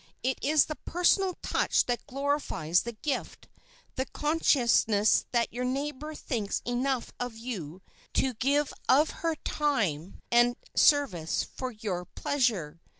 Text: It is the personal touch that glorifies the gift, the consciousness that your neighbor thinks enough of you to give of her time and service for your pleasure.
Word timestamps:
It 0.23 0.39
is 0.43 0.65
the 0.65 0.77
personal 0.77 1.35
touch 1.43 1.85
that 1.85 2.07
glorifies 2.07 2.81
the 2.81 2.93
gift, 2.93 3.47
the 3.97 4.07
consciousness 4.07 5.25
that 5.31 5.53
your 5.53 5.63
neighbor 5.63 6.15
thinks 6.15 6.59
enough 6.65 7.13
of 7.19 7.37
you 7.37 7.83
to 8.13 8.33
give 8.33 8.73
of 8.89 9.11
her 9.21 9.35
time 9.35 10.19
and 10.31 10.55
service 10.75 11.43
for 11.43 11.69
your 11.69 12.05
pleasure. 12.05 12.81